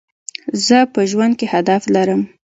[0.65, 2.21] زه په ژوند کي هدف لرم.